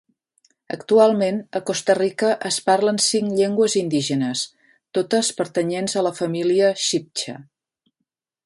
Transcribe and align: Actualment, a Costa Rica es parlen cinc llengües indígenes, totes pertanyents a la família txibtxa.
Actualment, 0.75 1.35
a 1.59 1.61
Costa 1.67 1.95
Rica 1.99 2.31
es 2.49 2.57
parlen 2.71 2.97
cinc 3.09 3.35
llengües 3.41 3.77
indígenes, 3.83 4.43
totes 4.99 5.31
pertanyents 5.43 5.99
a 6.03 6.07
la 6.09 6.17
família 6.23 6.73
txibtxa. 6.83 7.37